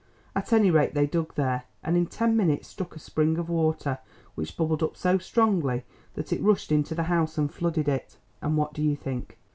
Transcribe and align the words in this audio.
At 0.35 0.51
any 0.51 0.71
rate, 0.71 0.95
they 0.95 1.05
dug 1.05 1.35
there, 1.35 1.65
and 1.83 1.95
in 1.95 2.07
ten 2.07 2.35
minutes 2.35 2.67
struck 2.67 2.95
a 2.95 2.99
spring 2.99 3.37
of 3.37 3.49
water, 3.49 3.99
which 4.33 4.57
bubbled 4.57 4.81
up 4.81 4.97
so 4.97 5.19
strongly 5.19 5.83
that 6.15 6.33
it 6.33 6.41
rushed 6.41 6.71
into 6.71 6.95
the 6.95 7.03
house 7.03 7.37
and 7.37 7.53
flooded 7.53 7.87
it. 7.87 8.17
And 8.41 8.57
what 8.57 8.73
do 8.73 8.81
you 8.81 8.95
think? 8.95 9.37